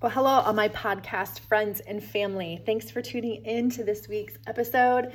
[0.00, 2.62] Well, hello, all my podcast friends and family.
[2.64, 5.12] Thanks for tuning in to this week's episode.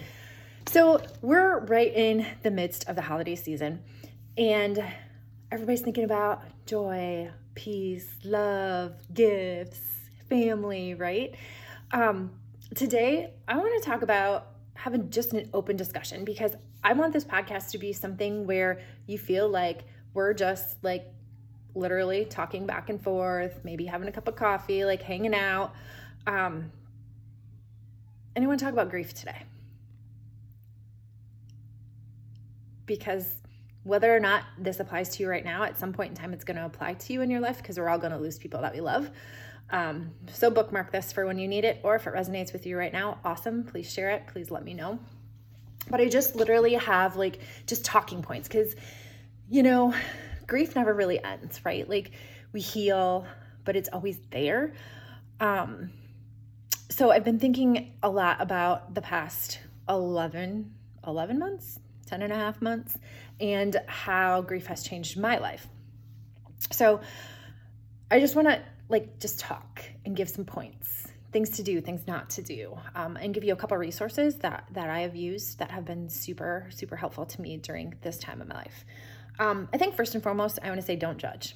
[0.67, 3.81] So, we're right in the midst of the holiday season,
[4.37, 4.83] and
[5.53, 9.79] everybody's thinking about joy, peace, love, gifts,
[10.27, 11.33] family, right?
[11.93, 12.31] Um,
[12.75, 17.23] today, I want to talk about having just an open discussion because I want this
[17.23, 21.05] podcast to be something where you feel like we're just like
[21.75, 25.73] literally talking back and forth, maybe having a cup of coffee, like hanging out.
[26.27, 26.71] Um,
[28.35, 29.43] to talk about grief today.
[32.85, 33.27] Because
[33.83, 36.43] whether or not this applies to you right now, at some point in time, it's
[36.43, 38.61] going to apply to you in your life because we're all going to lose people
[38.61, 39.09] that we love.
[39.69, 42.77] Um, so bookmark this for when you need it, or if it resonates with you
[42.77, 43.63] right now, awesome.
[43.63, 44.27] Please share it.
[44.27, 44.99] Please let me know.
[45.89, 48.75] But I just literally have like just talking points because,
[49.49, 49.93] you know,
[50.47, 51.87] grief never really ends, right?
[51.87, 52.11] Like
[52.51, 53.25] we heal,
[53.65, 54.73] but it's always there.
[55.39, 55.91] Um,
[56.89, 59.59] so I've been thinking a lot about the past
[59.89, 60.73] 11,
[61.05, 62.97] 11 months, 10 and a half months,
[63.39, 65.67] and how grief has changed my life.
[66.71, 67.01] So
[68.11, 72.05] I just want to like just talk and give some points things to do things
[72.05, 75.57] not to do um, and give you a couple resources that that i have used
[75.57, 78.85] that have been super super helpful to me during this time of my life
[79.39, 81.55] um, I think first and foremost, I want to say don't judge.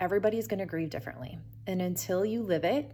[0.00, 1.38] Everybody's going to grieve differently.
[1.66, 2.90] And until you live it,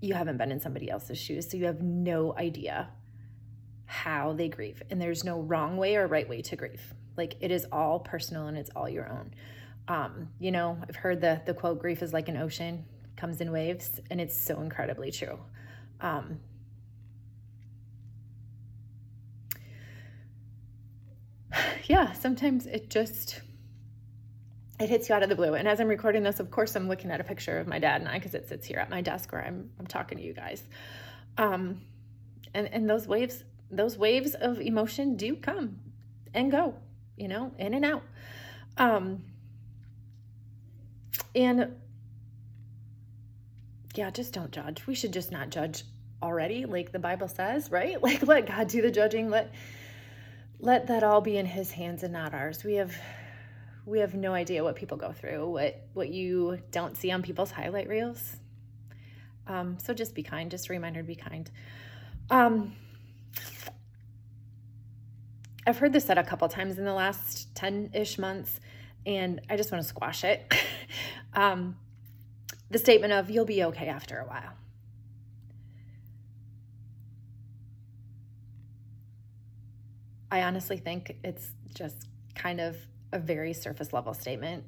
[0.00, 1.50] you haven't been in somebody else's shoes.
[1.50, 2.88] So you have no idea
[3.86, 4.82] how they grieve.
[4.90, 6.94] And there's no wrong way or right way to grieve.
[7.16, 9.32] Like it is all personal and it's all your own.
[9.88, 12.84] Um, you know, I've heard the the quote, grief is like an ocean,
[13.16, 15.38] comes in waves, and it's so incredibly true.
[16.00, 16.38] Um,
[21.88, 23.40] yeah, sometimes it just
[24.78, 25.54] it hits you out of the blue.
[25.54, 28.00] And as I'm recording this, of course, I'm looking at a picture of my dad
[28.00, 30.34] and I because it sits here at my desk where I'm I'm talking to you
[30.34, 30.62] guys.
[31.38, 31.80] Um,
[32.54, 35.80] and and those waves those waves of emotion do come
[36.34, 36.74] and go,
[37.16, 38.02] you know, in and out.
[38.76, 39.22] Um,
[41.34, 41.74] and
[43.94, 44.86] yeah, just don't judge.
[44.86, 45.84] We should just not judge
[46.22, 48.00] already, like the Bible says, right?
[48.02, 49.30] Like let God do the judging.
[49.30, 49.52] Let
[50.60, 52.64] let that all be in his hands and not ours.
[52.64, 52.94] We have
[53.86, 57.50] we have no idea what people go through, what what you don't see on people's
[57.50, 58.36] highlight reels.
[59.46, 60.50] Um, so just be kind.
[60.50, 61.50] Just a reminder to be kind.
[62.30, 62.74] Um,
[65.66, 68.60] I've heard this said a couple times in the last 10 ish months,
[69.06, 70.52] and I just want to squash it.
[71.34, 71.76] um,
[72.70, 74.52] the statement of, you'll be okay after a while.
[80.30, 81.96] I honestly think it's just
[82.34, 82.76] kind of
[83.12, 84.64] a very surface level statement.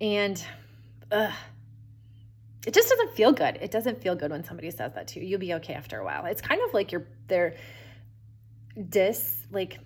[0.00, 0.44] And
[1.10, 1.32] ugh,
[2.66, 3.58] it just doesn't feel good.
[3.60, 5.26] It doesn't feel good when somebody says that to you.
[5.26, 6.26] You'll be okay after a while.
[6.26, 7.56] It's kind of like you're they're
[8.88, 9.78] dis like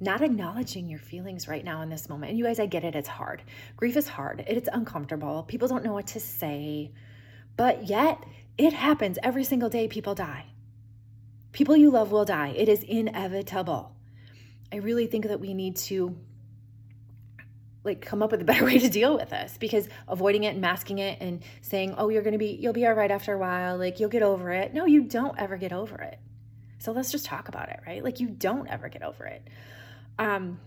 [0.00, 2.30] not acknowledging your feelings right now in this moment.
[2.30, 2.94] And you guys, I get it.
[2.94, 3.42] It's hard.
[3.76, 4.44] Grief is hard.
[4.46, 5.44] It's uncomfortable.
[5.44, 6.92] People don't know what to say.
[7.56, 8.18] But yet,
[8.56, 10.46] it happens every single day, people die.
[11.52, 12.48] People you love will die.
[12.56, 13.94] It is inevitable.
[14.72, 16.16] I really think that we need to
[17.84, 20.60] like come up with a better way to deal with this because avoiding it and
[20.60, 23.38] masking it and saying, "Oh, you're going to be you'll be all right after a
[23.38, 26.18] while, like you'll get over it." No, you don't ever get over it.
[26.78, 28.02] So let's just talk about it, right?
[28.02, 29.46] Like you don't ever get over it.
[30.18, 30.58] Um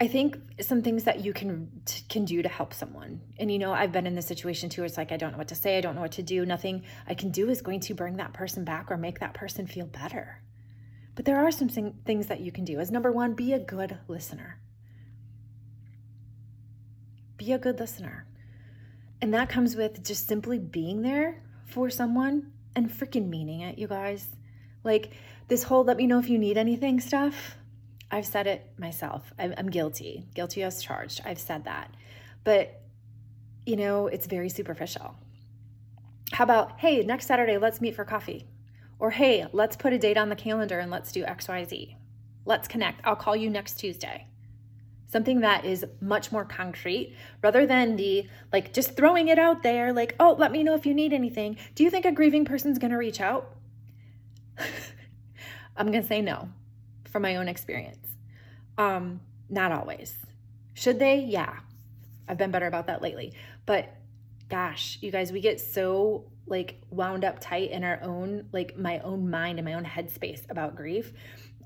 [0.00, 3.20] I think some things that you can can do to help someone.
[3.38, 4.84] And you know, I've been in this situation too.
[4.84, 6.46] It's like I don't know what to say, I don't know what to do.
[6.46, 9.66] Nothing I can do is going to bring that person back or make that person
[9.66, 10.40] feel better.
[11.16, 12.78] But there are some things that you can do.
[12.78, 14.60] As number 1, be a good listener.
[17.36, 18.24] Be a good listener.
[19.20, 23.88] And that comes with just simply being there for someone and freaking meaning it, you
[23.88, 24.28] guys.
[24.84, 25.12] Like
[25.48, 27.56] this whole let me know if you need anything stuff
[28.10, 29.32] I've said it myself.
[29.38, 31.20] I'm, I'm guilty, guilty as charged.
[31.24, 31.94] I've said that.
[32.44, 32.80] But,
[33.66, 35.14] you know, it's very superficial.
[36.32, 38.46] How about, hey, next Saturday, let's meet for coffee?
[38.98, 41.96] Or, hey, let's put a date on the calendar and let's do XYZ.
[42.44, 43.02] Let's connect.
[43.04, 44.26] I'll call you next Tuesday.
[45.06, 49.92] Something that is much more concrete rather than the like just throwing it out there,
[49.92, 51.56] like, oh, let me know if you need anything.
[51.74, 53.54] Do you think a grieving person's gonna reach out?
[55.76, 56.50] I'm gonna say no
[57.08, 58.08] from my own experience.
[58.76, 60.16] Um, not always.
[60.74, 61.18] Should they?
[61.20, 61.54] Yeah.
[62.28, 63.34] I've been better about that lately.
[63.66, 63.94] But
[64.48, 68.98] gosh, you guys, we get so like wound up tight in our own like my
[69.00, 71.12] own mind and my own headspace about grief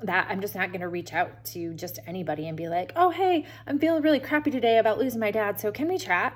[0.03, 3.11] that I'm just not going to reach out to just anybody and be like, "Oh,
[3.11, 6.35] hey, I'm feeling really crappy today about losing my dad, so can we chat?"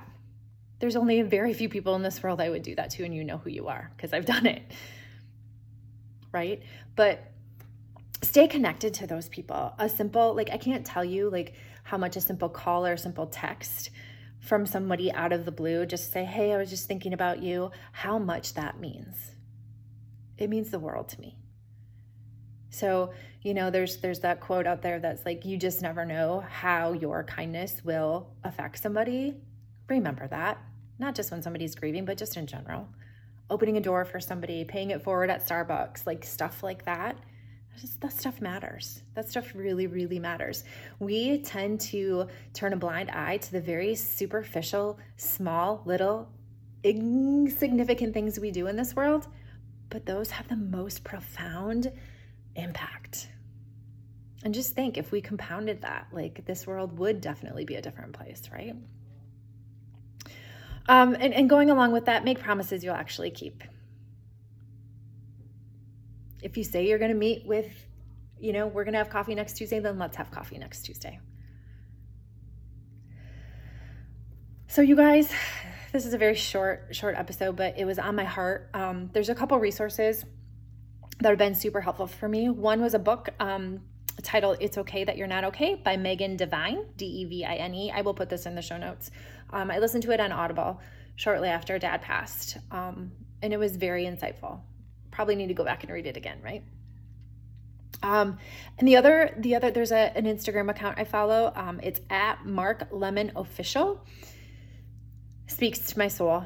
[0.79, 3.25] There's only very few people in this world I would do that to and you
[3.25, 4.63] know who you are because I've done it.
[6.33, 6.63] Right?
[6.95, 7.33] But
[8.23, 9.75] stay connected to those people.
[9.79, 11.55] A simple like I can't tell you like
[11.85, 13.91] how much a simple call or a simple text
[14.41, 17.71] from somebody out of the blue, just say, Hey, I was just thinking about you,
[17.93, 19.33] how much that means.
[20.39, 21.37] It means the world to me.
[22.71, 26.45] So, you know, there's there's that quote out there that's like you just never know
[26.49, 29.35] how your kindness will affect somebody.
[29.89, 30.59] Remember that.
[30.99, 32.89] Not just when somebody's grieving, but just in general.
[33.49, 37.17] Opening a door for somebody, paying it forward at Starbucks, like stuff like that
[37.77, 39.03] just, that stuff matters.
[39.15, 40.65] That stuff really, really matters.
[40.99, 46.29] We tend to turn a blind eye to the very superficial, small, little,
[46.83, 49.27] insignificant things we do in this world,
[49.91, 51.93] but those have the most profound
[52.55, 53.29] impact.
[54.45, 58.13] And just think if we compounded that, like this world would definitely be a different
[58.13, 58.77] place, right?
[60.89, 63.65] Um, and, and going along with that, make promises you'll actually keep
[66.47, 67.69] if you say you're going to meet with,
[68.39, 71.19] you know, we're going to have coffee next Tuesday, then let's have coffee next Tuesday.
[74.69, 75.33] So, you guys,
[75.93, 78.71] this is a very short, short episode, but it was on my heart.
[78.75, 80.25] Um, there's a couple resources
[81.19, 82.49] that have been super helpful for me.
[82.49, 83.81] One was a book um,
[84.23, 87.75] titled It's Okay That You're Not Okay by Megan Devine, D E V I N
[87.75, 87.91] E.
[87.91, 89.11] I will put this in the show notes.
[89.51, 90.81] Um, I listened to it on Audible
[91.17, 93.11] shortly after dad passed, um,
[93.43, 94.61] and it was very insightful
[95.17, 96.63] probably need to go back and read it again, right?
[98.03, 98.37] Um,
[98.79, 101.53] and the other, the other, there's a, an Instagram account I follow.
[101.57, 104.05] Um, it's at Mark Lemon Official.
[105.47, 106.45] Speaks to my soul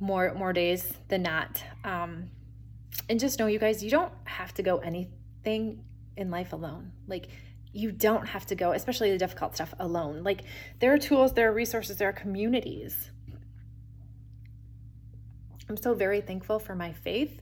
[0.00, 1.64] more, more days than not.
[1.82, 2.28] Um,
[3.08, 5.82] and just know you guys, you don't have to go anything
[6.18, 6.92] in life alone.
[7.08, 7.28] Like
[7.72, 10.24] you don't have to go, especially the difficult stuff alone.
[10.24, 10.42] Like
[10.78, 13.10] there are tools, there are resources, there are communities.
[15.70, 17.40] I'm so very thankful for my faith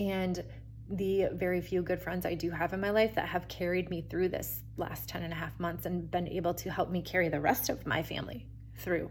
[0.00, 0.42] and
[0.88, 4.00] the very few good friends I do have in my life that have carried me
[4.00, 7.28] through this last 10 and a half months and been able to help me carry
[7.28, 8.46] the rest of my family
[8.78, 9.10] through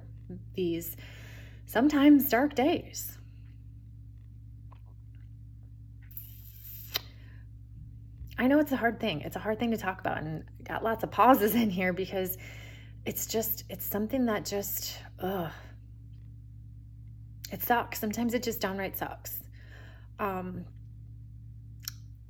[0.55, 0.97] these
[1.65, 3.17] sometimes dark days.
[8.37, 9.21] I know it's a hard thing.
[9.21, 12.37] It's a hard thing to talk about and got lots of pauses in here because
[13.05, 15.51] it's just it's something that just ugh.
[17.51, 17.99] It sucks.
[17.99, 19.39] Sometimes it just downright sucks.
[20.19, 20.65] Um,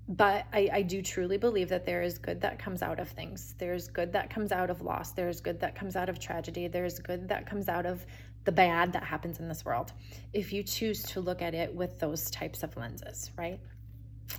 [0.10, 3.54] but I, I do truly believe that there is good that comes out of things.
[3.60, 5.12] There's good that comes out of loss.
[5.12, 6.68] There's good that comes out of tragedy.
[6.68, 8.04] There's good that comes out of
[8.44, 9.94] the bad that happens in this world.
[10.34, 13.60] If you choose to look at it with those types of lenses, right?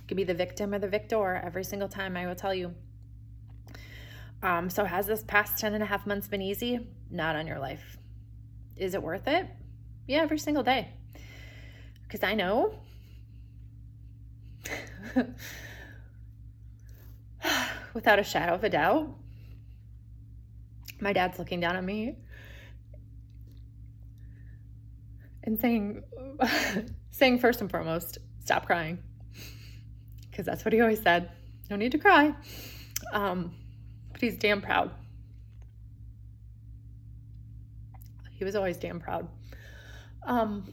[0.09, 2.73] Could be the victim or the victor every single time, I will tell you.
[4.43, 6.85] Um, so, has this past 10 and a half months been easy?
[7.09, 7.97] Not on your life.
[8.75, 9.47] Is it worth it?
[10.05, 10.89] Yeah, every single day.
[12.03, 12.75] Because I know
[17.93, 19.09] Without a shadow of a doubt,
[20.99, 22.15] my dad's looking down at me
[25.43, 26.03] and saying,
[27.11, 28.99] saying first and foremost, stop crying.
[30.29, 31.31] Because that's what he always said.
[31.69, 32.33] No need to cry.
[33.11, 33.53] Um,
[34.11, 34.91] but he's damn proud.
[38.31, 39.27] He was always damn proud.
[40.23, 40.71] Um,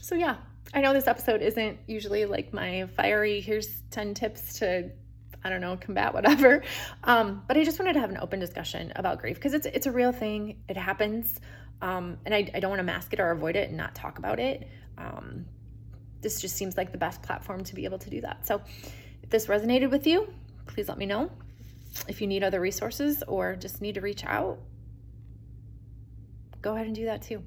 [0.00, 0.36] so yeah,
[0.72, 4.90] I know this episode isn't usually like my fiery, here's 10 tips to,
[5.42, 6.62] I don't know, combat whatever.
[7.02, 9.86] Um, but I just wanted to have an open discussion about grief because it's, it's
[9.86, 10.62] a real thing.
[10.68, 11.40] It happens.
[11.82, 14.18] Um, and I, I don't want to mask it or avoid it and not talk
[14.18, 14.68] about it.
[14.96, 15.46] Um,
[16.20, 18.46] this just seems like the best platform to be able to do that.
[18.46, 18.60] So
[19.22, 20.32] if this resonated with you,
[20.66, 21.30] please let me know.
[22.06, 24.58] If you need other resources or just need to reach out,
[26.62, 27.42] go ahead and do that too.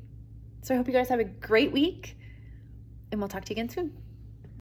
[0.63, 2.17] So I hope you guys have a great week
[3.13, 4.02] and we'll talk to you again soon.